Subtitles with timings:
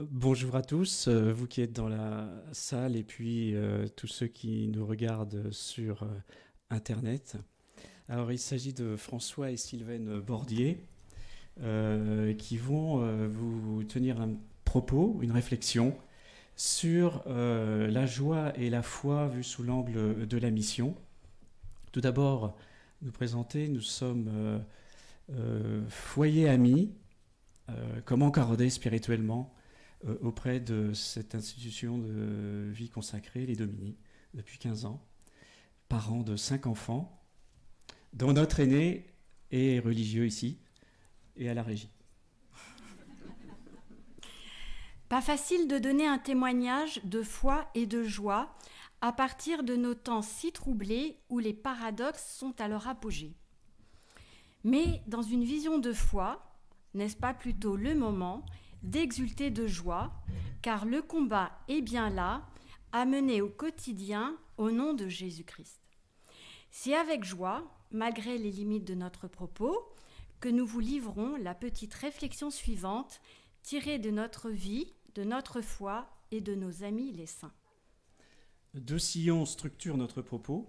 [0.00, 4.26] Bonjour à tous, euh, vous qui êtes dans la salle et puis euh, tous ceux
[4.26, 6.08] qui nous regardent sur euh,
[6.68, 7.36] Internet.
[8.08, 10.84] Alors il s'agit de François et Sylvaine Bordier
[11.56, 14.32] qui vont vous tenir un
[14.64, 15.96] propos, une réflexion
[16.56, 20.96] sur la joie et la foi vue sous l'angle de la mission.
[21.92, 22.56] Tout d'abord,
[23.02, 24.60] nous présenter, nous sommes
[25.88, 26.92] foyer amis,
[28.04, 29.54] comment carder spirituellement
[30.20, 33.96] auprès de cette institution de vie consacrée, les Dominies,
[34.34, 35.04] depuis 15 ans,
[35.88, 37.22] parents de 5 enfants,
[38.12, 39.06] dont notre aîné
[39.50, 40.58] est religieux ici
[41.36, 41.90] et à la régie.
[45.08, 48.54] Pas facile de donner un témoignage de foi et de joie
[49.00, 53.36] à partir de nos temps si troublés où les paradoxes sont à leur apogée.
[54.64, 56.56] Mais dans une vision de foi,
[56.94, 58.44] n'est-ce pas plutôt le moment
[58.84, 60.12] d'exulter de joie,
[60.62, 62.46] car le combat est bien là,
[62.92, 65.80] à mener au quotidien au nom de Jésus-Christ.
[66.70, 69.76] C'est avec joie, malgré les limites de notre propos,
[70.40, 73.20] que nous vous livrons la petite réflexion suivante
[73.62, 77.54] tirée de notre vie, de notre foi et de nos amis les saints.
[78.74, 80.68] Deux sillons structurent notre propos.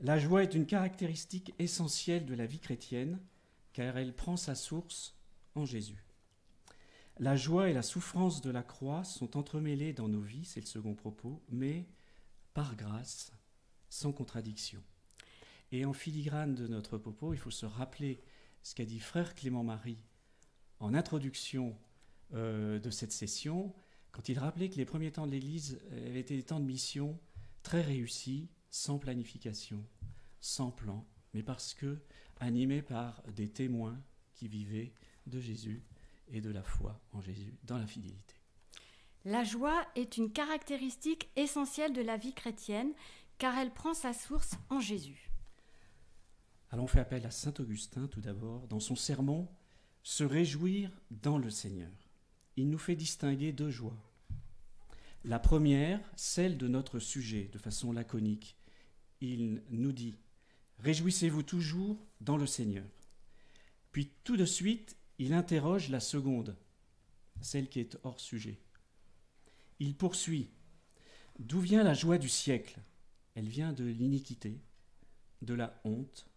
[0.00, 3.20] La joie est une caractéristique essentielle de la vie chrétienne
[3.72, 5.14] car elle prend sa source
[5.54, 6.02] en Jésus.
[7.18, 10.66] La joie et la souffrance de la croix sont entremêlées dans nos vies, c'est le
[10.66, 11.86] second propos, mais
[12.54, 13.32] par grâce,
[13.88, 14.82] sans contradiction.
[15.70, 18.22] Et en filigrane de notre propos, il faut se rappeler
[18.62, 20.04] ce qu'a dit frère Clément Marie
[20.80, 21.76] en introduction
[22.34, 23.74] euh, de cette session,
[24.10, 27.18] quand il rappelait que les premiers temps de l'Église avaient été des temps de mission
[27.62, 29.84] très réussis, sans planification,
[30.40, 31.98] sans plan, mais parce que
[32.40, 34.00] animés par des témoins
[34.34, 34.92] qui vivaient
[35.26, 35.82] de Jésus
[36.32, 38.34] et de la foi en Jésus dans la fidélité.
[39.24, 42.92] La joie est une caractéristique essentielle de la vie chrétienne
[43.38, 45.30] car elle prend sa source en Jésus.
[46.70, 49.48] Allons faire appel à Saint Augustin tout d'abord dans son sermon
[50.02, 51.90] Se réjouir dans le Seigneur.
[52.56, 53.96] Il nous fait distinguer deux joies.
[55.24, 58.56] La première, celle de notre sujet, de façon laconique.
[59.20, 60.16] Il nous dit
[60.78, 62.86] Réjouissez-vous toujours dans le Seigneur.
[63.92, 66.56] Puis tout de suite, il interroge la seconde,
[67.40, 68.58] celle qui est hors sujet.
[69.78, 70.50] Il poursuit.
[71.38, 72.80] D'où vient la joie du siècle?
[73.36, 74.60] Elle vient de l'iniquité,
[75.40, 76.28] de la honte,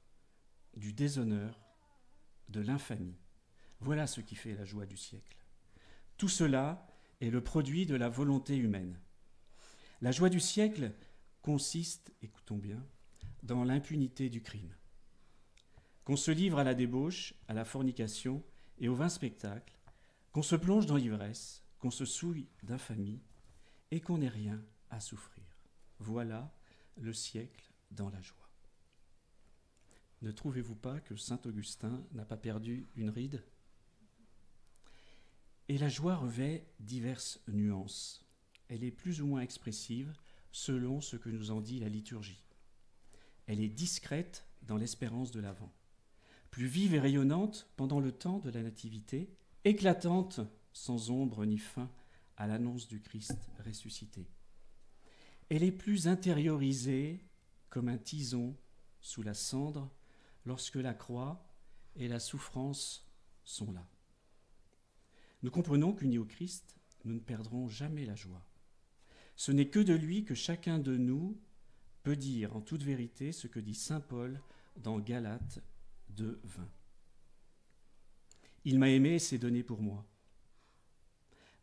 [0.78, 1.60] du déshonneur,
[2.50, 3.18] de l'infamie.
[3.80, 5.36] Voilà ce qui fait la joie du siècle.
[6.18, 6.88] Tout cela
[7.22, 9.00] est le produit de la volonté humaine.
[10.02, 10.94] La joie du siècle
[11.42, 12.86] consiste, écoutons bien,
[13.42, 14.76] dans l'impunité du crime.
[16.04, 18.44] Qu'on se livre à la débauche, à la fornication,
[18.80, 19.78] et au vain spectacle,
[20.32, 23.22] qu'on se plonge dans l'ivresse, qu'on se souille d'infamie
[23.92, 25.44] et qu'on n'ait rien à souffrir.
[26.00, 26.54] Voilà
[26.98, 28.50] le siècle dans la joie.
[30.22, 33.44] Ne trouvez-vous pas que Saint Augustin n'a pas perdu une ride?
[35.68, 38.26] Et la joie revêt diverses nuances.
[38.68, 40.14] Elle est plus ou moins expressive
[40.52, 42.44] selon ce que nous en dit la liturgie.
[43.46, 45.72] Elle est discrète dans l'espérance de l'avant
[46.56, 49.30] plus vive et rayonnante pendant le temps de la Nativité,
[49.66, 50.40] éclatante
[50.72, 51.92] sans ombre ni fin
[52.38, 54.26] à l'annonce du Christ ressuscité.
[55.50, 57.20] Elle est plus intériorisée
[57.70, 58.56] comme un tison
[59.02, 59.92] sous la cendre
[60.46, 61.46] lorsque la croix
[61.98, 63.06] et la souffrance
[63.44, 63.86] sont là.
[65.44, 68.48] Nous comprenons qu'unis au Christ, nous ne perdrons jamais la joie.
[69.36, 71.38] Ce n'est que de lui que chacun de nous
[72.04, 74.40] peut dire en toute vérité ce que dit Saint Paul
[74.78, 75.60] dans Galates
[78.64, 80.06] Il m'a aimé et s'est donné pour moi.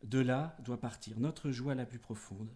[0.03, 2.49] De là doit partir notre joie la plus profonde.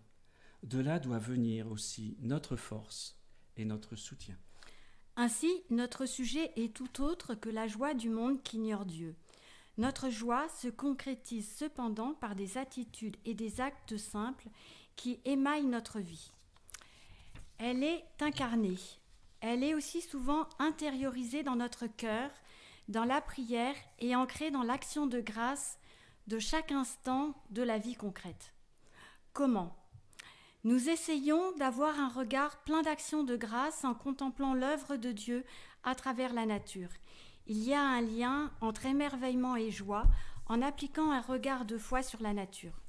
[0.63, 3.17] De là doit venir aussi notre force
[3.55, 4.37] et notre soutien.
[5.15, 9.15] Ainsi, notre sujet est tout autre que la joie du monde qui ignore Dieu.
[9.77, 14.49] Notre joie se concrétise cependant par des attitudes et des actes simples
[14.95, 16.31] qui émaillent notre vie.
[17.59, 18.77] Elle est incarnée,
[19.41, 22.29] elle est aussi souvent intériorisée dans notre cœur,
[22.87, 25.77] dans la prière et ancrée dans l'action de grâce
[26.27, 28.53] de chaque instant de la vie concrète.
[29.33, 29.75] Comment?
[30.63, 35.45] Nous essayons d'avoir un regard plein d'action de grâce en contemplant l'œuvre de Dieu
[35.83, 36.89] à travers la nature.
[37.45, 40.05] Il y a un lien entre émerveillement et joie
[40.47, 42.81] en appliquant un regard de foi sur la nature.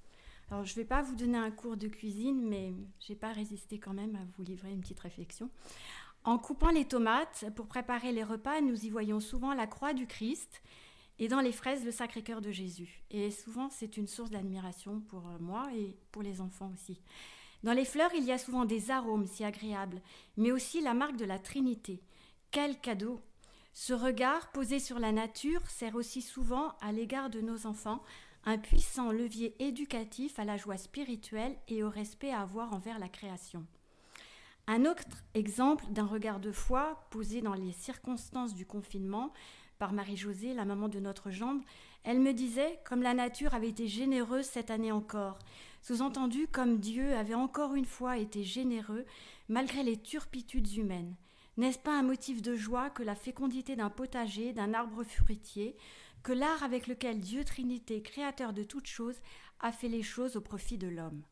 [0.50, 3.32] Alors, je ne vais pas vous donner un cours de cuisine, mais je n'ai pas
[3.32, 5.50] résisté quand même à vous livrer une petite réflexion.
[6.24, 10.06] En coupant les tomates pour préparer les repas, nous y voyons souvent la croix du
[10.06, 10.62] Christ,
[11.18, 13.02] et dans les fraises le Sacré-Cœur de Jésus.
[13.10, 17.00] Et souvent, c'est une source d'admiration pour euh, moi et pour les enfants aussi.
[17.64, 20.00] Dans les fleurs, il y a souvent des arômes si agréables,
[20.36, 22.00] mais aussi la marque de la Trinité.
[22.52, 23.20] Quel cadeau
[23.72, 28.02] Ce regard posé sur la nature sert aussi souvent à l'égard de nos enfants
[28.44, 33.08] un puissant levier éducatif à la joie spirituelle et au respect à avoir envers la
[33.08, 33.66] création.
[34.70, 39.32] Un autre exemple d'un regard de foi posé dans les circonstances du confinement
[39.78, 41.62] par Marie-Josée, la maman de notre jambe,
[42.04, 45.38] elle me disait comme la nature avait été généreuse cette année encore,
[45.80, 49.06] sous-entendu comme Dieu avait encore une fois été généreux
[49.48, 51.16] malgré les turpitudes humaines.
[51.56, 55.78] N'est-ce pas un motif de joie que la fécondité d'un potager, d'un arbre fruitier,
[56.22, 59.16] que l'art avec lequel Dieu Trinité, créateur de toutes choses,
[59.60, 61.22] a fait les choses au profit de l'homme?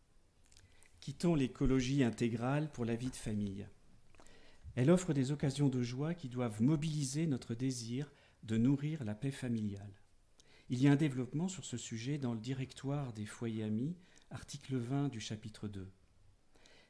[1.06, 3.68] Quittons l'écologie intégrale pour la vie de famille.
[4.74, 8.10] Elle offre des occasions de joie qui doivent mobiliser notre désir
[8.42, 10.02] de nourrir la paix familiale.
[10.68, 13.94] Il y a un développement sur ce sujet dans le directoire des foyers amis,
[14.32, 15.88] article 20 du chapitre 2.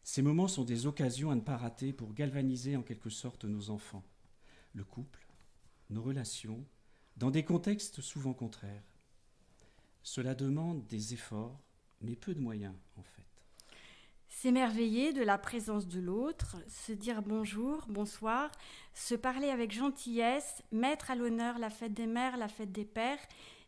[0.03, 3.69] Ces moments sont des occasions à ne pas rater pour galvaniser en quelque sorte nos
[3.69, 4.07] enfants,
[4.73, 5.29] le couple,
[5.91, 6.65] nos relations,
[7.19, 8.95] dans des contextes souvent contraires.
[10.03, 11.61] Cela demande des efforts,
[12.01, 13.26] mais peu de moyens en fait.
[14.43, 18.53] S'émerveiller de la présence de l'autre, se dire bonjour, bonsoir,
[18.93, 23.19] se parler avec gentillesse, mettre à l'honneur la fête des mères, la fête des pères,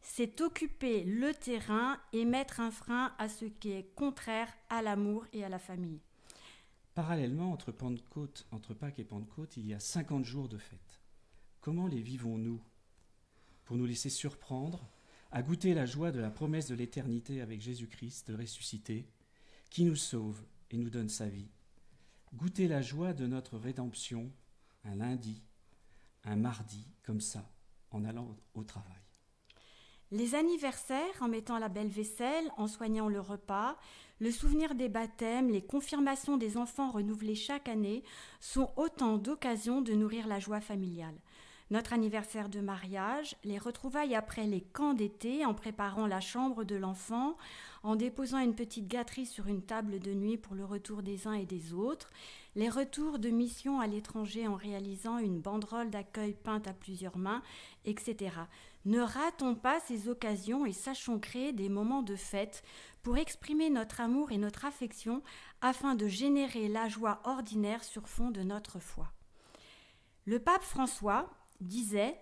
[0.02, 5.24] c'est occuper le terrain et mettre un frein à ce qui est contraire à l'amour
[5.32, 6.02] et à la famille.
[6.94, 11.00] Parallèlement, entre Pentecôte, entre Pâques et Pentecôte, il y a 50 jours de fête.
[11.62, 12.60] Comment les vivons-nous
[13.64, 14.86] pour nous laisser surprendre,
[15.32, 19.06] à goûter la joie de la promesse de l'éternité avec Jésus-Christ ressuscité,
[19.70, 21.50] qui nous sauve et nous donne sa vie.
[22.34, 24.30] Goûter la joie de notre rédemption
[24.84, 25.42] un lundi,
[26.24, 27.50] un mardi, comme ça,
[27.90, 28.96] en allant au travail.
[30.10, 33.76] Les anniversaires, en mettant la belle vaisselle, en soignant le repas,
[34.20, 38.02] le souvenir des baptêmes, les confirmations des enfants renouvelées chaque année
[38.40, 41.18] sont autant d'occasions de nourrir la joie familiale
[41.70, 46.76] notre anniversaire de mariage, les retrouvailles après les camps d'été en préparant la chambre de
[46.76, 47.36] l'enfant,
[47.82, 51.34] en déposant une petite gâterie sur une table de nuit pour le retour des uns
[51.34, 52.10] et des autres,
[52.56, 57.42] les retours de mission à l'étranger en réalisant une banderole d'accueil peinte à plusieurs mains,
[57.84, 58.32] etc.
[58.84, 62.62] Ne ratons pas ces occasions et sachons créer des moments de fête
[63.02, 65.22] pour exprimer notre amour et notre affection
[65.60, 69.12] afin de générer la joie ordinaire sur fond de notre foi.
[70.24, 72.18] Le pape François, disait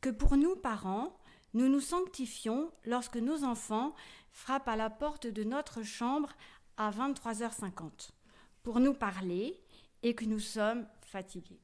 [0.00, 1.16] que pour nous parents,
[1.54, 3.94] nous nous sanctifions lorsque nos enfants
[4.30, 6.32] frappent à la porte de notre chambre
[6.76, 8.10] à 23h50
[8.62, 9.60] pour nous parler
[10.02, 11.60] et que nous sommes fatigués.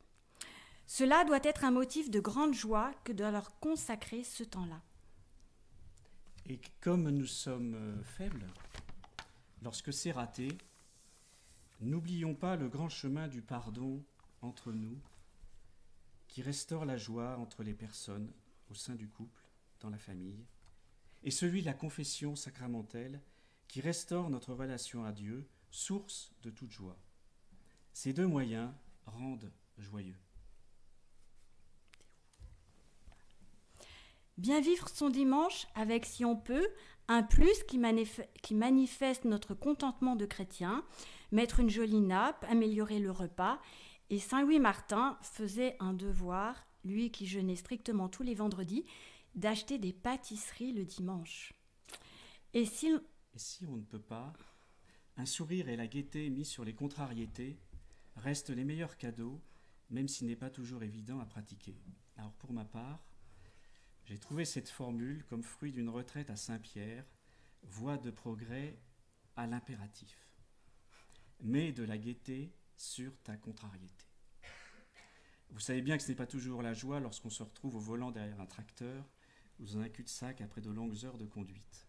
[0.86, 4.80] Cela doit être un motif de grande joie que de leur consacrer ce temps-là.
[6.46, 8.46] Et comme nous sommes euh, faibles,
[9.62, 10.48] lorsque c'est raté,
[11.80, 14.02] n'oublions pas le grand chemin du pardon
[14.42, 14.98] entre nous
[16.30, 18.32] qui restaure la joie entre les personnes
[18.70, 19.48] au sein du couple,
[19.80, 20.46] dans la famille,
[21.24, 23.20] et celui de la confession sacramentelle
[23.66, 26.96] qui restaure notre relation à Dieu, source de toute joie.
[27.92, 28.70] Ces deux moyens
[29.06, 30.18] rendent joyeux.
[34.38, 36.68] Bien vivre son dimanche avec, si on peut,
[37.08, 37.80] un plus qui,
[38.42, 40.84] qui, manifeste notre contentement de chrétien,
[41.32, 43.60] mettre une jolie nappe, améliorer le repas
[44.10, 48.84] et Saint Louis Martin faisait un devoir, lui qui jeûnait strictement tous les vendredis,
[49.36, 51.54] d'acheter des pâtisseries le dimanche.
[52.52, 52.88] Et si...
[52.88, 54.32] et si on ne peut pas,
[55.16, 57.56] un sourire et la gaieté mis sur les contrariétés
[58.16, 59.40] restent les meilleurs cadeaux,
[59.90, 61.76] même s'il n'est pas toujours évident à pratiquer.
[62.16, 63.04] Alors pour ma part,
[64.06, 67.04] j'ai trouvé cette formule comme fruit d'une retraite à Saint-Pierre,
[67.62, 68.76] voie de progrès
[69.36, 70.16] à l'impératif.
[71.42, 74.06] Mais de la gaieté sur ta contrariété.
[75.50, 78.10] Vous savez bien que ce n'est pas toujours la joie lorsqu'on se retrouve au volant
[78.10, 79.04] derrière un tracteur
[79.58, 81.86] ou dans un cul-de-sac après de longues heures de conduite.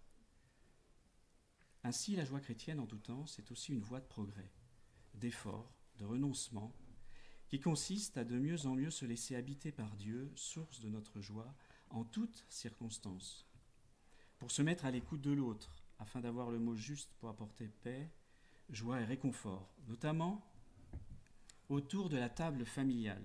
[1.86, 4.52] Ainsi, la joie chrétienne en tout temps, c'est aussi une voie de progrès,
[5.14, 6.76] d'effort, de renoncement,
[7.48, 11.22] qui consiste à de mieux en mieux se laisser habiter par Dieu, source de notre
[11.22, 11.56] joie,
[11.90, 13.48] en toutes circonstances,
[14.40, 18.12] pour se mettre à l'écoute de l'autre, afin d'avoir le mot juste pour apporter paix,
[18.70, 20.51] joie et réconfort, notamment
[21.72, 23.24] autour de la table familiale,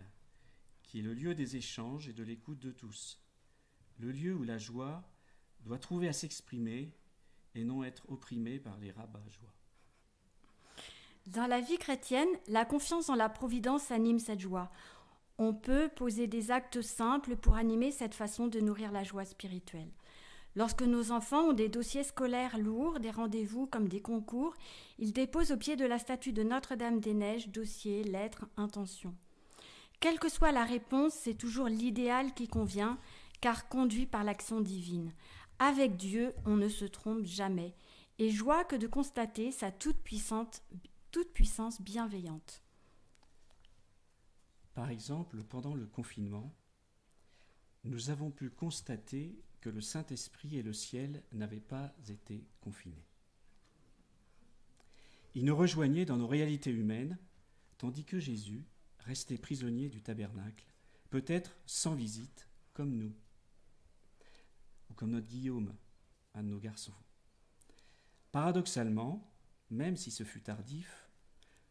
[0.83, 3.21] qui est le lieu des échanges et de l'écoute de tous,
[3.99, 5.03] le lieu où la joie
[5.61, 6.93] doit trouver à s'exprimer
[7.55, 9.53] et non être opprimée par les rabats joie.
[11.27, 14.71] Dans la vie chrétienne, la confiance en la providence anime cette joie.
[15.39, 19.91] on peut poser des actes simples pour animer cette façon de nourrir la joie spirituelle.
[20.57, 24.55] Lorsque nos enfants ont des dossiers scolaires lourds, des rendez-vous comme des concours,
[24.99, 29.15] ils déposent au pied de la statue de Notre-Dame-des-Neiges dossiers, lettres, intentions.
[30.01, 32.99] Quelle que soit la réponse, c'est toujours l'idéal qui convient,
[33.43, 35.13] car conduit par l'action divine.
[35.59, 37.75] Avec Dieu, on ne se trompe jamais,
[38.19, 40.63] et joie que de constater sa toute, puissante,
[41.11, 42.63] toute puissance bienveillante.
[44.73, 46.55] Par exemple, pendant le confinement,
[47.85, 49.39] nous avons pu constater
[49.71, 53.07] le Saint-Esprit et le ciel n'avaient pas été confinés.
[55.35, 57.19] Ils nous rejoignaient dans nos réalités humaines,
[57.79, 58.65] tandis que Jésus
[59.01, 60.67] restait prisonnier du tabernacle,
[61.11, 63.15] peut-être sans visite, comme nous,
[64.91, 65.75] ou comme notre Guillaume,
[66.35, 66.95] un de nos garçons.
[68.33, 69.31] Paradoxalement,
[69.71, 71.09] même si ce fut tardif,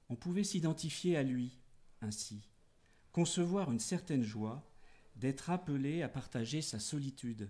[0.10, 1.58] on pouvait s'identifier à lui
[2.02, 2.50] ainsi,
[3.12, 4.64] concevoir une certaine joie
[5.16, 7.50] d'être appelé à partager sa solitude,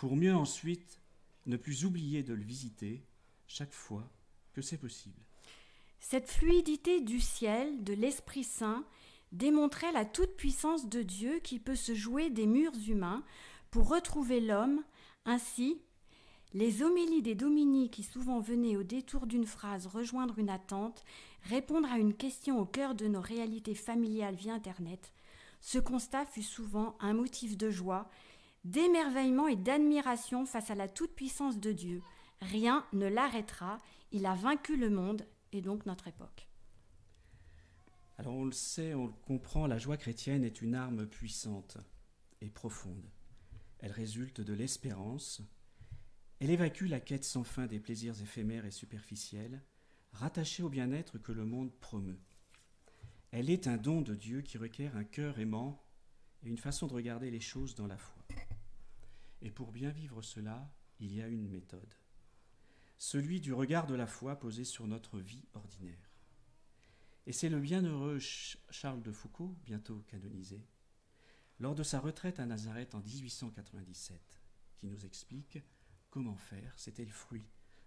[0.00, 0.98] pour mieux ensuite
[1.44, 3.04] ne plus oublier de le visiter
[3.46, 4.10] chaque fois
[4.54, 5.20] que c'est possible.
[5.98, 8.86] Cette fluidité du ciel, de l'Esprit Saint,
[9.32, 13.22] démontrait la toute-puissance de Dieu qui peut se jouer des murs humains
[13.70, 14.82] pour retrouver l'homme.
[15.26, 15.82] Ainsi,
[16.54, 21.04] les homélies des Dominiques qui souvent venaient au détour d'une phrase rejoindre une attente
[21.42, 25.12] répondre à une question au cœur de nos réalités familiales via Internet,
[25.60, 28.08] ce constat fut souvent un motif de joie,
[28.64, 32.02] d'émerveillement et d'admiration face à la toute-puissance de Dieu.
[32.40, 33.78] Rien ne l'arrêtera,
[34.12, 36.48] il a vaincu le monde et donc notre époque.
[38.18, 41.78] Alors on le sait, on le comprend, la joie chrétienne est une arme puissante
[42.40, 43.10] et profonde.
[43.78, 45.40] Elle résulte de l'espérance.
[46.38, 49.62] Elle évacue la quête sans fin des plaisirs éphémères et superficiels
[50.12, 52.20] rattachée au bien-être que le monde promeut.
[53.30, 55.82] Elle est un don de Dieu qui requiert un cœur aimant
[56.42, 58.19] et une façon de regarder les choses dans la foi.
[59.42, 61.94] Et pour bien vivre cela, il y a une méthode.
[62.98, 66.10] Celui du regard de la foi posé sur notre vie ordinaire.
[67.26, 70.66] Et c'est le bienheureux Charles de Foucault, bientôt canonisé,
[71.58, 74.20] lors de sa retraite à Nazareth en 1897,
[74.76, 75.58] qui nous explique
[76.10, 77.46] comment faire, c'était le fruit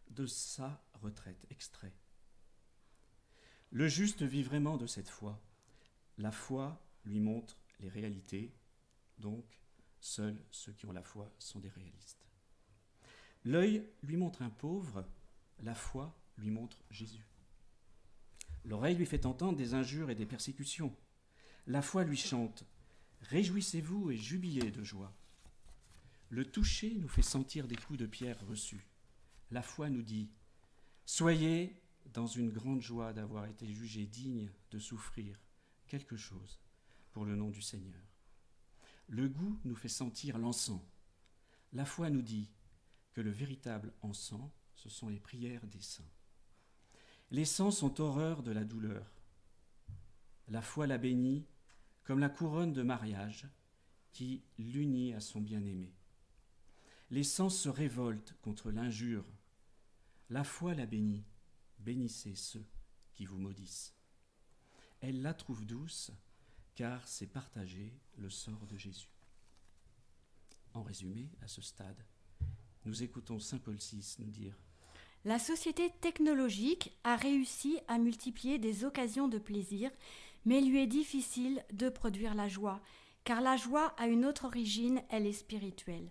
[0.09, 1.93] de sa retraite, extrait
[3.73, 5.41] le juste vit vraiment de cette foi.
[6.19, 8.53] La foi lui montre les réalités,
[9.17, 9.43] donc
[10.03, 12.27] seuls ceux qui ont la foi sont des réalistes.
[13.45, 15.05] L'œil lui montre un pauvre,
[15.59, 17.25] la foi lui montre Jésus.
[18.65, 20.93] L'oreille lui fait entendre des injures et des persécutions.
[21.67, 22.65] La foi lui chante
[23.21, 25.15] Réjouissez-vous et jubilez de joie.
[26.29, 28.85] Le toucher nous fait sentir des coups de pierre reçus.
[29.51, 30.29] La foi nous dit
[31.05, 31.81] Soyez
[32.13, 35.39] dans une grande joie d'avoir été jugé digne de souffrir
[35.87, 36.59] quelque chose
[37.11, 38.12] pour le nom du Seigneur.
[39.07, 40.81] Le goût nous fait sentir l'encens.
[41.73, 42.49] La foi nous dit
[43.13, 46.03] que le véritable encens, ce sont les prières des saints.
[47.31, 49.05] Les sens ont horreur de la douleur.
[50.47, 51.45] La foi la bénit
[52.03, 53.47] comme la couronne de mariage
[54.11, 55.93] qui l'unit à son bien-aimé.
[57.09, 59.25] Les sens se révoltent contre l'injure.
[60.29, 61.25] La foi la bénit
[61.83, 62.65] bénissez ceux
[63.13, 63.93] qui vous maudissent.
[65.01, 66.11] Elle la trouve douce,
[66.75, 69.09] car c'est partager le sort de Jésus.
[70.73, 72.03] En résumé, à ce stade,
[72.85, 74.57] nous écoutons Saint Paul VI nous dire
[75.23, 79.91] La société technologique a réussi à multiplier des occasions de plaisir,
[80.45, 82.81] mais lui est difficile de produire la joie,
[83.23, 86.09] car la joie a une autre origine, elle est spirituelle.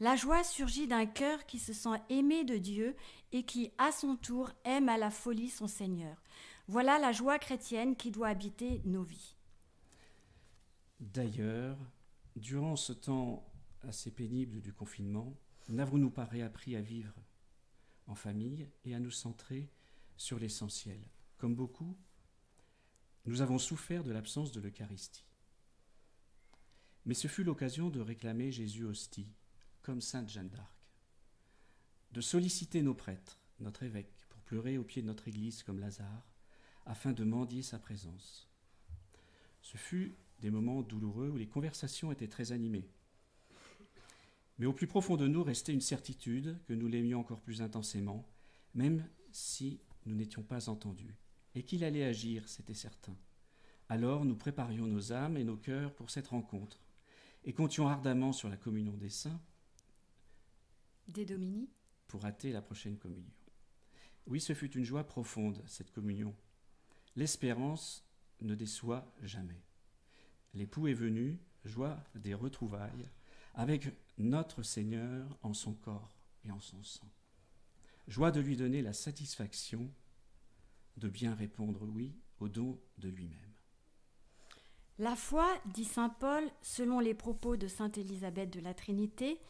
[0.00, 2.96] La joie surgit d'un cœur qui se sent aimé de Dieu
[3.32, 6.22] et qui, à son tour, aime à la folie son Seigneur.
[6.66, 9.33] Voilà la joie chrétienne qui doit habiter nos vies.
[11.00, 11.78] D'ailleurs,
[12.36, 13.50] durant ce temps
[13.82, 15.36] assez pénible du confinement,
[15.68, 17.14] n'avons-nous pas réappris à vivre
[18.06, 19.70] en famille et à nous centrer
[20.16, 21.00] sur l'essentiel?
[21.36, 21.96] Comme beaucoup,
[23.26, 25.24] nous avons souffert de l'absence de l'Eucharistie.
[27.06, 29.32] Mais ce fut l'occasion de réclamer Jésus hostie
[29.82, 30.74] comme Sainte Jeanne d'Arc,
[32.12, 36.32] de solliciter nos prêtres, notre évêque, pour pleurer au pied de notre Église comme Lazare,
[36.86, 38.48] afin de mendier sa présence.
[39.60, 42.88] Ce fut des moments douloureux où les conversations étaient très animées.
[44.58, 48.28] Mais au plus profond de nous restait une certitude que nous l'aimions encore plus intensément,
[48.74, 51.16] même si nous n'étions pas entendus,
[51.54, 53.16] et qu'il allait agir, c'était certain.
[53.88, 56.80] Alors nous préparions nos âmes et nos cœurs pour cette rencontre,
[57.44, 59.40] et comptions ardemment sur la communion des saints,
[61.08, 61.68] des Domini
[62.06, 63.32] Pour rater la prochaine communion.
[64.26, 66.34] Oui, ce fut une joie profonde, cette communion.
[67.14, 68.08] L'espérance
[68.40, 69.60] ne déçoit jamais.
[70.54, 73.08] L'époux est venu, joie des retrouvailles,
[73.54, 77.08] avec notre Seigneur en son corps et en son sang.
[78.08, 79.90] Joie de lui donner la satisfaction
[80.96, 83.38] de bien répondre oui au don de lui-même.
[84.98, 89.40] La foi, dit Saint Paul, selon les propos de Sainte Élisabeth de la Trinité,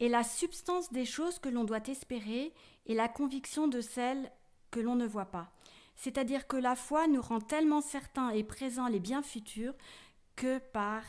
[0.00, 2.52] est la substance des choses que l'on doit espérer
[2.86, 4.32] et la conviction de celles
[4.70, 5.52] que l'on ne voit pas.
[5.94, 9.74] C'est-à-dire que la foi nous rend tellement certains et présents les biens futurs
[10.36, 11.02] que par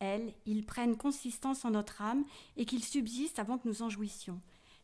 [0.00, 2.24] elle, ils prennent consistance en notre âme
[2.56, 4.40] et qu'ils subsistent avant que nous en jouissions.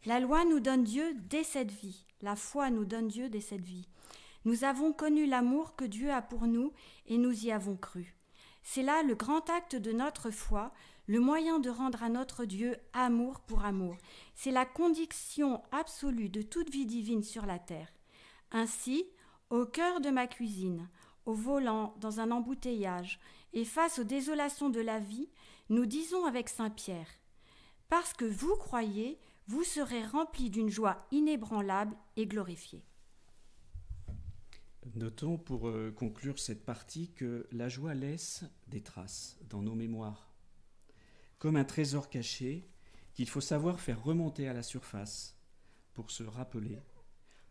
[0.07, 2.05] La loi nous donne Dieu dès cette vie.
[2.23, 3.89] La foi nous donne Dieu dès cette vie.
[4.45, 6.73] Nous avons connu l'amour que Dieu a pour nous
[7.07, 8.17] et nous y avons cru.
[8.63, 10.73] C'est là le grand acte de notre foi,
[11.07, 13.97] le moyen de rendre à notre Dieu amour pour amour.
[14.35, 17.93] C'est la condition absolue de toute vie divine sur la terre.
[18.53, 19.05] Ainsi,
[19.51, 20.89] au cœur de ma cuisine,
[21.31, 23.21] au volant, dans un embouteillage,
[23.53, 25.29] et face aux désolations de la vie,
[25.69, 27.07] nous disons avec Saint Pierre
[27.89, 32.85] Parce que vous croyez, vous serez remplis d'une joie inébranlable et glorifiée.
[34.97, 40.35] Notons pour euh, conclure cette partie que la joie laisse des traces dans nos mémoires,
[41.39, 42.69] comme un trésor caché
[43.15, 45.37] qu'il faut savoir faire remonter à la surface
[45.93, 46.79] pour se rappeler,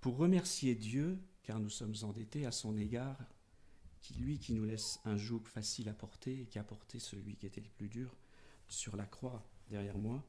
[0.01, 3.17] pour remercier Dieu, car nous sommes endettés à son égard,
[4.01, 7.35] qui, lui qui nous laisse un joug facile à porter et qui a porté celui
[7.35, 8.15] qui était le plus dur
[8.67, 10.23] sur la croix derrière moi.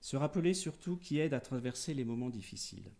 [0.00, 2.90] Se rappeler surtout qui aide à traverser les moments difficiles.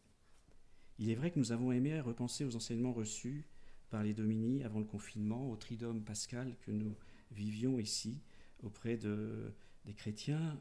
[0.99, 3.47] Il est vrai que nous avons aimé repenser aux enseignements reçus
[3.89, 6.95] par les Domini avant le confinement, au tridome pascal que nous
[7.31, 8.21] vivions ici
[8.63, 9.55] auprès de,
[9.87, 10.61] des chrétiens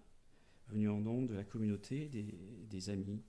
[0.70, 2.24] venus en nombre de la communauté, des,
[2.70, 3.22] des amis.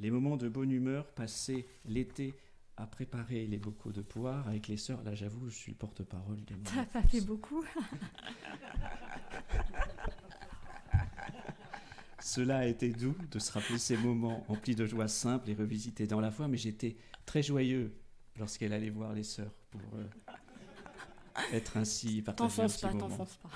[0.00, 2.34] Les moments de bonne humeur passés l'été
[2.76, 5.02] à préparer les bocaux de poire avec les sœurs.
[5.02, 7.64] Là, j'avoue, je suis le porte-parole des Ça n'a pas fait beaucoup.
[12.20, 16.06] Cela a été doux de se rappeler ces moments emplis de joie simple et revisités
[16.06, 17.94] dans la foi, mais j'étais très joyeux
[18.38, 20.06] lorsqu'elle allait voir les sœurs pour euh,
[21.52, 22.48] être ainsi partagée.
[22.48, 23.50] T'enfonce pas, t'enfonce pas.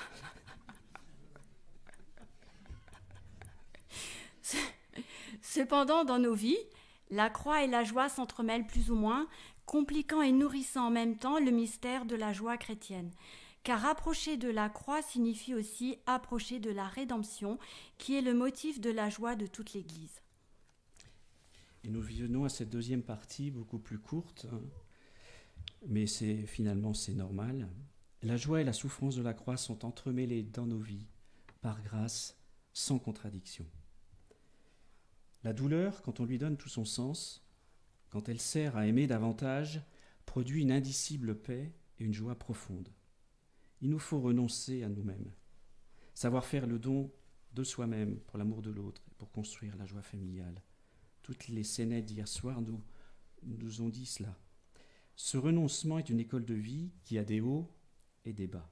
[5.42, 6.58] Cependant, dans nos vies,
[7.10, 9.26] la croix et la joie s'entremêlent plus ou moins,
[9.64, 13.10] compliquant et nourrissant en même temps le mystère de la joie chrétienne
[13.66, 17.58] car approcher de la croix signifie aussi approcher de la rédemption,
[17.98, 20.22] qui est le motif de la joie de toute l'Église.
[21.82, 24.60] Et nous venons à cette deuxième partie, beaucoup plus courte, hein.
[25.88, 27.68] mais c'est finalement c'est normal.
[28.22, 31.08] La joie et la souffrance de la croix sont entremêlées dans nos vies,
[31.60, 32.38] par grâce,
[32.72, 33.66] sans contradiction.
[35.46, 37.46] La douleur, quand on lui donne tout son sens,
[38.10, 39.80] quand elle sert à aimer davantage,
[40.26, 42.90] produit une indicible paix et une joie profonde
[43.80, 45.30] il nous faut renoncer à nous-mêmes,
[46.14, 47.12] savoir faire le don
[47.52, 50.62] de soi-même pour l'amour de l'autre et pour construire la joie familiale.
[51.22, 52.82] Toutes les scénettes d'hier soir nous,
[53.42, 54.36] nous ont dit cela.
[55.14, 57.70] Ce renoncement est une école de vie qui a des hauts
[58.24, 58.70] et des bas.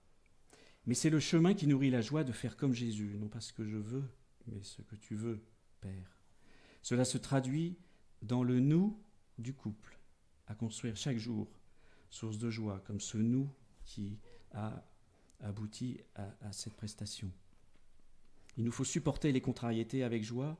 [0.86, 3.52] Mais c'est le chemin qui nourrit la joie de faire comme Jésus, non pas ce
[3.52, 4.04] que je veux,
[4.46, 5.42] mais ce que tu veux,
[5.80, 6.13] Père.
[6.84, 7.78] Cela se traduit
[8.20, 9.02] dans le nous
[9.38, 9.98] du couple,
[10.46, 11.48] à construire chaque jour,
[12.10, 13.48] source de joie, comme ce nous
[13.86, 14.18] qui
[14.52, 14.84] a
[15.40, 17.32] aboutit à, cette prestation.
[18.58, 20.58] Il nous faut supporter les contrariétés avec joie,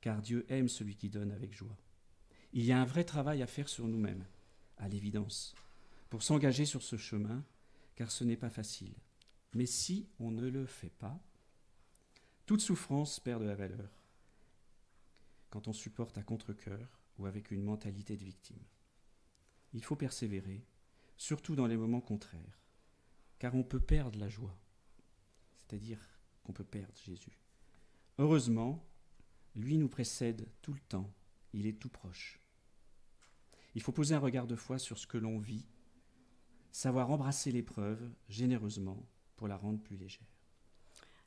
[0.00, 1.78] car Dieu aime celui qui donne avec joie.
[2.52, 4.26] Il y a un vrai travail à faire sur nous-mêmes,
[4.78, 5.54] à l'évidence,
[6.10, 7.44] pour s'engager sur ce chemin,
[7.94, 8.94] car ce n'est pas facile.
[9.54, 11.22] Mais si on ne le fait pas,
[12.46, 14.01] toute souffrance perd de la valeur
[15.52, 18.64] quand on supporte à contre-coeur ou avec une mentalité de victime.
[19.72, 20.66] Il faut persévérer,
[21.16, 22.62] surtout dans les moments contraires
[23.42, 24.56] car on peut perdre la joie,
[25.56, 25.98] c'est-à-dire
[26.44, 27.40] qu'on peut perdre Jésus.
[28.18, 28.86] Heureusement,
[29.56, 31.12] lui nous précède tout le temps,
[31.52, 32.38] il est tout proche.
[33.74, 35.66] Il faut poser un regard de foi sur ce que l'on vit,
[36.70, 40.38] savoir embrasser l'épreuve généreusement pour la rendre plus légère.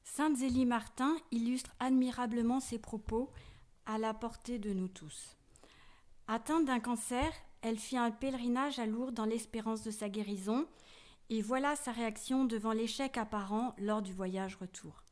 [0.06, 3.30] Sainte Zélie Martin illustre admirablement ses propos
[3.86, 5.36] à la portée de nous tous.
[6.28, 10.68] Atteinte d'un cancer, elle fit un pèlerinage à Lourdes dans l'espérance de sa guérison
[11.30, 15.04] et voilà sa réaction devant l'échec apparent lors du voyage retour.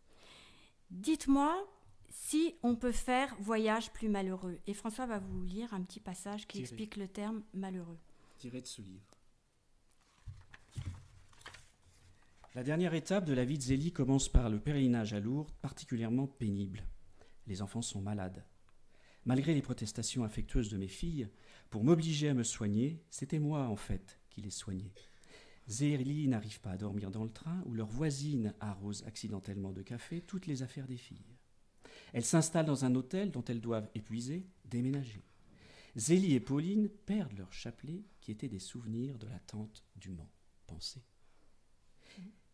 [0.91, 1.67] Dites-moi
[2.13, 4.59] si on peut faire voyage plus malheureux.
[4.67, 7.97] Et François va vous lire un petit passage qui explique le terme malheureux.
[8.37, 9.17] Tiré de ce livre.
[12.55, 16.27] La dernière étape de la vie de Zélie commence par le pèlerinage à Lourdes, particulièrement
[16.27, 16.83] pénible.
[17.47, 18.45] Les enfants sont malades.
[19.25, 21.29] Malgré les protestations affectueuses de mes filles,
[21.69, 24.93] pour m'obliger à me soigner, c'était moi en fait qui les soignais.
[25.67, 30.21] Zélie n'arrive pas à dormir dans le train où leur voisine arrose accidentellement de café
[30.21, 31.37] toutes les affaires des filles.
[32.11, 35.23] Elles s'installent dans un hôtel dont elles doivent, épuiser, déménager.
[35.95, 40.31] Zélie et Pauline perdent leur chapelet qui étaient des souvenirs de la tante du Mans.
[40.67, 41.03] Pensez.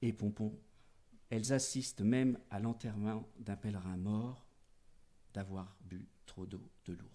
[0.02, 0.58] Et Pompon,
[1.30, 4.49] elles assistent même à l'enterrement d'un pèlerin mort
[5.34, 7.14] d'avoir bu trop d'eau de Lourdes.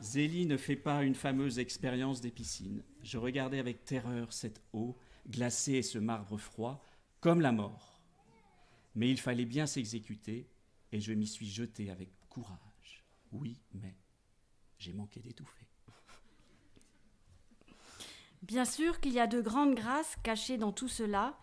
[0.00, 2.82] Zélie ne fait pas une fameuse expérience des piscines.
[3.02, 6.84] Je regardais avec terreur cette eau glacée et ce marbre froid,
[7.20, 8.02] comme la mort.
[8.94, 10.46] Mais il fallait bien s'exécuter,
[10.92, 13.04] et je m'y suis jeté avec courage.
[13.32, 13.96] Oui, mais
[14.78, 15.66] j'ai manqué d'étouffer.
[18.42, 21.38] Bien sûr qu'il y a de grandes grâces cachées dans tout cela,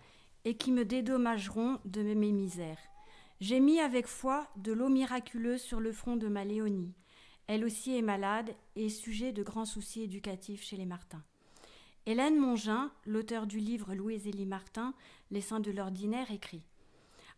[0.46, 2.91] et qui me dédommageront de mes misères.
[3.42, 6.94] J'ai mis avec foi de l'eau miraculeuse sur le front de ma Léonie.
[7.48, 11.24] Elle aussi est malade et sujet de grands soucis éducatifs chez les Martins.
[12.06, 14.94] Hélène Mongin, l'auteur du livre Louise-Élie Martin,
[15.32, 16.62] Les saints de l'ordinaire, écrit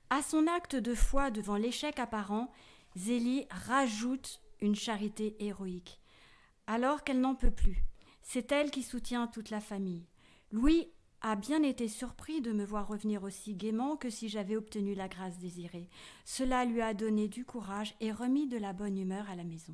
[0.10, 2.52] À son acte de foi devant l'échec apparent,
[2.98, 6.02] Zélie rajoute une charité héroïque.
[6.68, 7.82] Alors qu'elle n'en peut plus,
[8.22, 10.06] c'est elle qui soutient toute la famille.
[10.52, 10.90] Louis
[11.24, 15.08] a bien été surpris de me voir revenir aussi gaiement que si j'avais obtenu la
[15.08, 15.90] grâce désirée.
[16.26, 19.74] Cela lui a donné du courage et remis de la bonne humeur à la maison.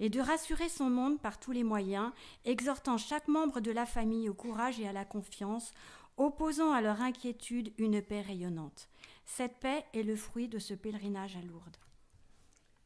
[0.00, 2.10] Et de rassurer son monde par tous les moyens,
[2.46, 5.72] exhortant chaque membre de la famille au courage et à la confiance,
[6.16, 8.88] opposant à leur inquiétude une paix rayonnante.
[9.26, 11.76] Cette paix est le fruit de ce pèlerinage à Lourdes.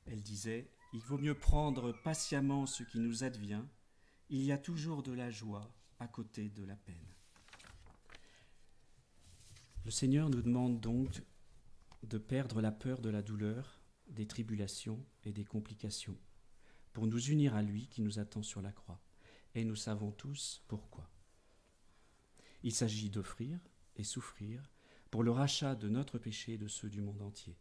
[0.06, 3.62] Elle disait Il vaut mieux prendre patiemment ce qui nous advient,
[4.30, 7.17] il y a toujours de la joie à côté de la peine.
[9.88, 11.22] Le Seigneur nous demande donc
[12.02, 16.18] de perdre la peur de la douleur, des tribulations et des complications,
[16.92, 19.00] pour nous unir à lui qui nous attend sur la croix.
[19.54, 21.10] Et nous savons tous pourquoi.
[22.62, 23.58] Il s'agit d'offrir
[23.96, 24.70] et souffrir
[25.10, 27.56] pour le rachat de notre péché et de ceux du monde entier.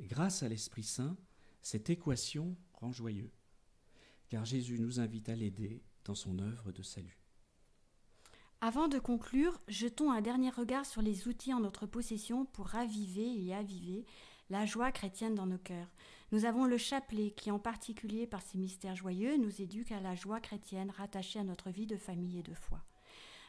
[0.00, 1.16] grâce à l'Esprit Saint,
[1.62, 3.32] cette équation rend joyeux,
[4.28, 7.17] car Jésus nous invite à l'aider dans son œuvre de salut.
[8.60, 13.44] Avant de conclure, jetons un dernier regard sur les outils en notre possession pour raviver
[13.44, 14.04] et aviver
[14.50, 15.86] la joie chrétienne dans nos cœurs.
[16.32, 20.16] Nous avons le chapelet qui, en particulier par ses mystères joyeux, nous éduque à la
[20.16, 22.82] joie chrétienne rattachée à notre vie de famille et de foi.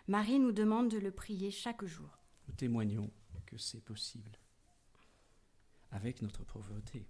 [0.08, 2.20] Marie nous demande de le prier chaque jour.
[2.48, 3.10] Nous témoignons
[3.48, 4.38] que c'est possible
[5.90, 7.08] avec notre pauvreté.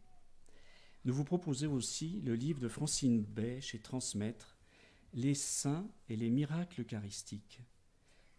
[1.03, 4.57] Nous vous proposons aussi le livre de Francine Bay chez Transmettre,
[5.13, 7.61] Les saints et les miracles eucharistiques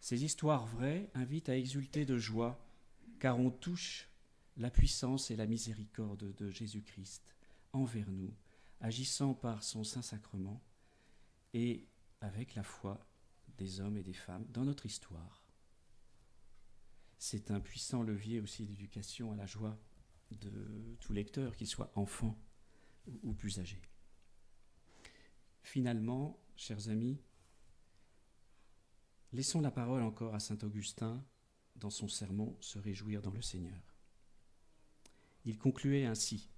[0.01, 2.59] ces histoires vraies invitent à exulter de joie,
[3.19, 4.09] car on touche
[4.57, 7.35] la puissance et la miséricorde de Jésus-Christ
[7.73, 8.35] envers nous,
[8.81, 10.63] agissant par son Saint-Sacrement
[11.53, 11.87] et
[12.21, 13.07] avec la foi
[13.59, 15.45] des hommes et des femmes dans notre histoire.
[17.19, 19.79] C'est un puissant levier aussi d'éducation à la joie
[20.31, 22.39] de tout lecteur, qu'il soit enfant
[23.23, 23.83] ou plus âgé.
[25.63, 27.19] Finalement, chers amis,
[29.33, 31.25] Laissons la parole encore à saint Augustin
[31.77, 33.97] dans son sermon Se réjouir dans le Seigneur.
[35.45, 36.51] Il concluait ainsi.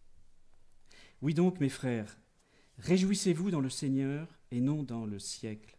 [1.20, 2.18] Oui donc, mes frères,
[2.78, 5.76] réjouissez-vous dans le Seigneur et non dans le siècle,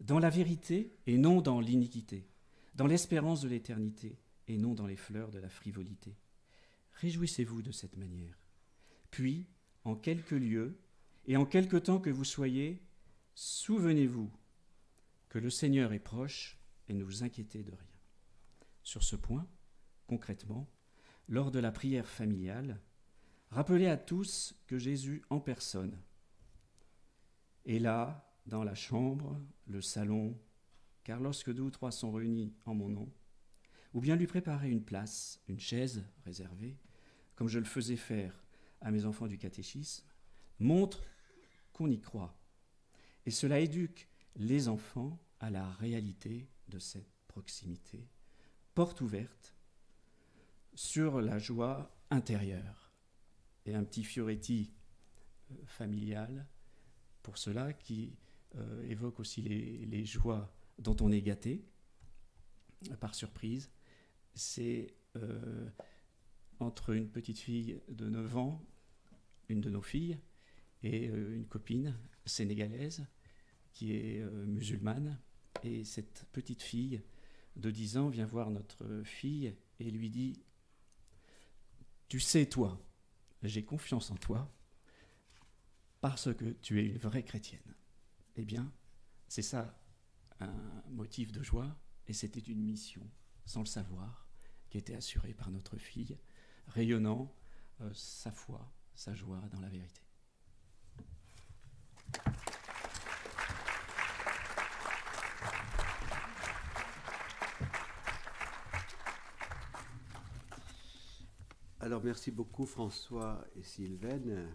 [0.00, 2.26] dans la vérité et non dans l'iniquité,
[2.74, 6.16] dans l'espérance de l'éternité et non dans les fleurs de la frivolité.
[6.94, 8.36] Réjouissez-vous de cette manière.
[9.10, 9.46] Puis,
[9.84, 10.78] en quelque lieu
[11.26, 12.82] et en quelque temps que vous soyez,
[13.34, 14.30] souvenez-vous
[15.30, 17.96] que le Seigneur est proche et ne vous inquiétez de rien.
[18.82, 19.48] Sur ce point,
[20.06, 20.68] concrètement,
[21.28, 22.80] lors de la prière familiale,
[23.50, 25.96] rappelez à tous que Jésus en personne
[27.64, 30.36] est là, dans la chambre, le salon,
[31.04, 33.08] car lorsque deux ou trois sont réunis en mon nom,
[33.94, 36.76] ou bien lui préparer une place, une chaise réservée,
[37.36, 38.42] comme je le faisais faire
[38.80, 40.04] à mes enfants du catéchisme,
[40.58, 41.04] montre
[41.72, 42.36] qu'on y croit.
[43.26, 44.09] Et cela éduque
[44.40, 48.08] les enfants à la réalité de cette proximité,
[48.74, 49.54] porte ouverte
[50.74, 52.90] sur la joie intérieure.
[53.66, 54.72] Et un petit fioretti
[55.50, 56.46] euh, familial
[57.22, 58.16] pour cela qui
[58.56, 61.62] euh, évoque aussi les, joies dont on est gâté
[62.98, 63.70] par surprise.
[64.32, 65.68] C'est euh,
[66.60, 68.64] entre une petite fille de 9 ans,
[69.50, 70.18] une de nos filles,
[70.82, 73.04] et une copine sénégalaise
[73.72, 75.18] qui est euh, musulmane.
[75.62, 77.02] Et cette petite fille
[77.56, 80.42] de 10 ans vient voir notre fille et lui dit,
[82.08, 82.80] Tu sais, toi,
[83.42, 84.50] j'ai confiance en toi
[86.00, 87.74] parce que tu es une vraie chrétienne.
[88.36, 88.72] Eh bien,
[89.28, 89.76] c'est ça
[90.40, 93.06] un motif de joie, et c'était une mission,
[93.44, 94.26] sans le savoir,
[94.70, 96.18] qui était assurée par notre fille,
[96.68, 97.34] rayonnant
[97.80, 100.02] euh, sa foi, sa joie dans la vérité.
[111.82, 114.54] Alors merci beaucoup François et Sylvaine.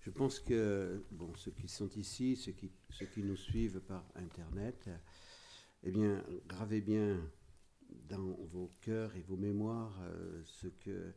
[0.00, 4.04] Je pense que bon, ceux qui sont ici, ceux qui, ceux qui nous suivent par
[4.14, 4.90] Internet,
[5.84, 7.18] eh bien, gravez bien
[8.10, 11.14] dans vos cœurs et vos mémoires euh, ce, que,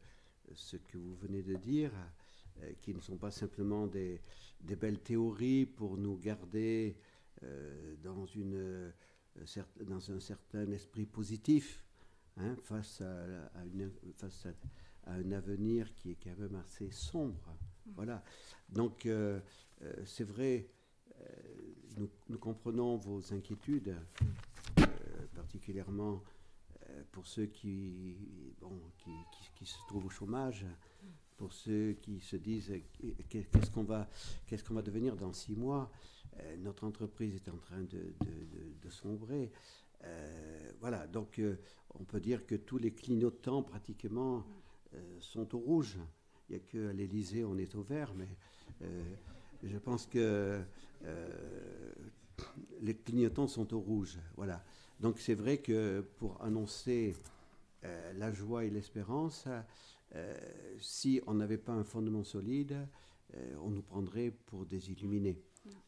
[0.53, 1.91] ce que vous venez de dire,
[2.61, 4.21] euh, qui ne sont pas simplement des,
[4.61, 6.95] des, belles théories pour nous garder
[7.43, 8.93] euh, dans, une,
[9.81, 11.83] dans un certain esprit positif
[12.37, 14.53] hein, face, à, à une, face à,
[15.07, 17.57] à un avenir qui est quand même assez sombre.
[17.95, 18.23] Voilà.
[18.69, 19.39] Donc, euh,
[19.81, 20.67] euh, c'est vrai,
[21.19, 23.95] euh, nous, comprenons vos inquiétudes,
[25.33, 26.23] particulièrement
[27.11, 28.15] pour ceux qui,
[28.59, 29.11] bon, qui,
[29.55, 30.65] qui, se trouvent au chômage,
[31.37, 32.71] pour ceux qui se disent
[33.29, 34.07] qu'est-ce qu'on va,
[34.45, 35.91] qu'est-ce va devenir dans six mois?
[36.59, 39.51] notre entreprise est en train de, sombrer.
[40.79, 41.41] Voilà, donc
[41.95, 44.45] on peut dire que tous les clignotants pratiquement
[45.19, 45.97] sont au rouge.
[46.49, 48.27] Il n'y a qu'à l'Élysée, on est au vert, mais
[48.81, 49.03] euh,
[49.63, 50.61] je pense que
[51.05, 51.93] euh,
[52.81, 54.17] les clignotants sont au rouge.
[54.35, 54.63] Voilà.
[54.99, 57.15] Donc c'est vrai que pour annoncer
[58.15, 59.47] la joie et l'espérance,
[60.79, 62.75] si on n'avait pas un fondement solide,
[63.61, 65.39] on nous prendrait pour des illuminés.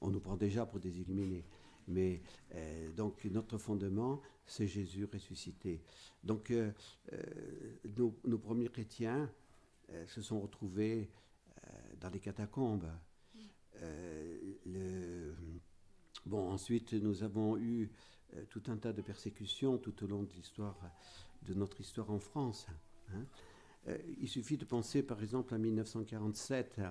[0.02, 1.44] On nous prend déjà pour des illuminés.
[1.90, 2.22] Mais
[2.56, 5.82] euh, donc notre fondement, c'est Jésus ressuscité.
[6.24, 6.72] Donc euh,
[7.14, 7.22] euh,
[8.24, 9.30] nos, premiers chrétiens
[10.08, 11.10] se sont retrouvés
[12.00, 12.90] dans les catacombes.
[16.26, 17.90] Bon, ensuite, nous avons eu
[18.50, 20.78] tout un tas de persécutions tout au long de l'histoire
[21.42, 22.68] de notre histoire en France.
[23.12, 23.26] Hein.
[24.20, 26.82] il suffit de penser, par exemple, à 1947.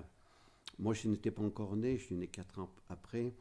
[0.77, 3.33] Moi, je n'étais pas encore né, je suis né quatre ans après.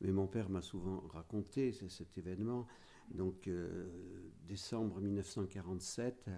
[0.00, 2.66] Mais mon père m'a souvent raconté cet événement.
[3.10, 3.88] Donc, euh,
[4.46, 6.30] décembre 1947,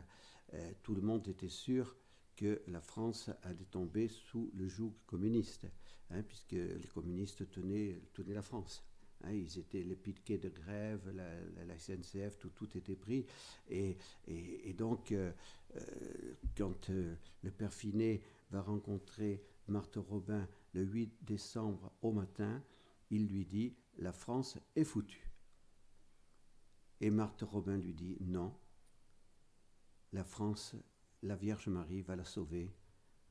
[0.55, 1.97] euh, tout le monde était sûr
[2.37, 5.67] que la France allait tomber sous le joug communiste,
[6.11, 8.85] hein, puisque les communistes tenaient, tenaient la France.
[9.25, 13.27] Hein, ils étaient les piquets de grève, la, SNCF, tout, tout, était pris.
[13.69, 13.97] Et,
[14.27, 15.31] et, donc, euh,
[16.57, 22.63] quand le père Finet va rencontrer Marthe Robin le 8 décembre au matin,
[23.13, 25.31] il lui dit La France est foutue.
[27.01, 28.55] Et Marthe Robin lui dit Non,
[30.13, 30.75] la France,
[31.23, 32.75] la Vierge Marie va la sauver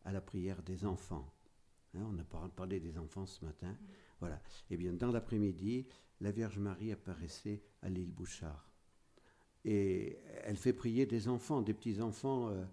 [0.05, 1.33] à la prière des enfants.
[1.95, 3.75] Hein, on a parlé des enfants ce matin.
[4.19, 4.41] Voilà.
[4.69, 5.87] Eh bien, dans l'après-midi,
[6.21, 8.69] la Vierge Marie apparaissait à l'île Bouchard.
[9.65, 12.49] Et elle fait prier des enfants, des petits-enfants.
[12.49, 12.63] Euh,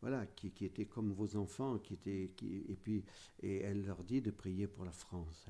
[0.00, 2.30] voilà, qui, étaient comme vos enfants, qui étaient,
[2.68, 3.04] et puis,
[3.42, 5.48] et elle leur dit de prier pour la France.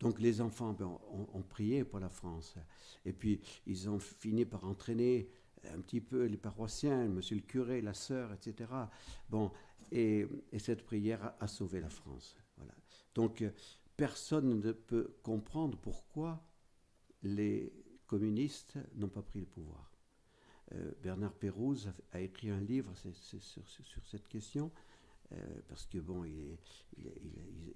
[0.00, 0.98] Donc les enfants ben,
[1.34, 2.56] ont, prié pour la France.
[3.04, 5.30] Et puis ils ont fini par entraîner
[5.64, 8.70] un petit peu les paroissiens, monsieur le curé, la sœur, etc.
[9.28, 9.52] Bon,
[9.92, 12.36] et, et cette prière a, sauvé la France.
[12.56, 12.72] Voilà.
[13.14, 13.44] Donc
[13.96, 16.42] personne ne peut comprendre pourquoi
[17.22, 17.72] les
[18.06, 19.90] communistes n'ont pas pris le pouvoir.
[20.72, 23.42] Euh, Bernard Pérouse a, écrit un livre sur,
[24.04, 24.70] cette question.
[25.32, 25.36] Euh,
[25.68, 26.58] parce que bon, il, est,
[26.98, 27.06] il,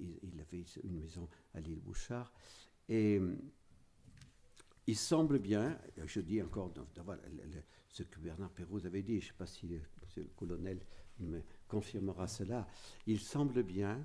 [0.01, 2.33] il, il, avait une maison à l'île Bouchard.
[2.89, 3.37] Et euh,
[4.87, 6.73] il semble bien, je dis encore
[7.89, 10.81] ce que Bernard Pérouse avait dit, je ne sais pas si le, si le, colonel
[11.21, 12.67] me confirmera cela,
[13.07, 14.05] il semble bien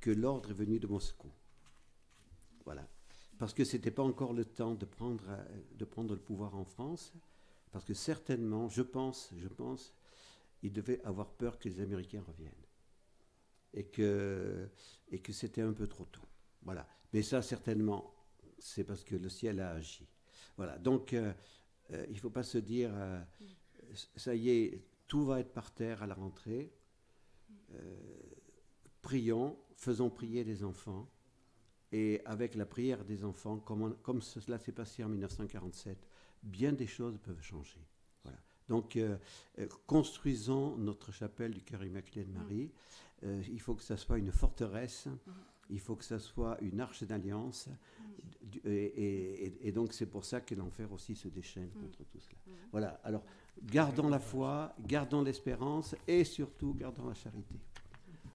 [0.00, 1.30] que l'ordre est venu de Moscou.
[2.64, 2.86] Voilà.
[3.38, 5.24] Parce que ce n'était pas encore le temps de prendre,
[5.76, 7.12] de prendre le pouvoir en France,
[7.72, 9.92] parce que certainement, je pense, je pense,
[10.62, 12.65] il devait avoir peur que les Américains reviennent.
[13.76, 14.68] Et que,
[15.10, 16.22] et que c'était un peu trop tôt.
[16.62, 16.88] Voilà.
[17.12, 18.14] Mais ça, certainement,
[18.58, 20.08] c'est parce que le ciel a agi.
[20.56, 20.78] Voilà.
[20.78, 21.32] Donc, euh,
[21.92, 23.20] euh, il ne faut pas se dire, euh,
[24.16, 26.72] ça y est, tout va être par terre à la rentrée.
[29.02, 31.08] Prions, faisons prier les enfants.
[31.92, 35.96] Et avec la prière des enfants, comme, cela s'est passé en 1947,
[36.42, 37.86] bien des choses peuvent changer.
[38.68, 39.16] Donc, euh,
[39.58, 42.72] euh, construisons notre chapelle du cœur immaculé de Marie.
[43.24, 45.08] Euh, il faut que ça soit une forteresse.
[45.70, 47.68] Il faut que ça soit une arche d'alliance.
[48.64, 52.38] Et, et, et, donc, c'est pour ça que l'enfer aussi se déchaîne contre tout cela.
[52.70, 53.00] Voilà.
[53.02, 53.24] Alors,
[53.62, 57.56] gardons la foi, gardons l'espérance et surtout, gardons la charité.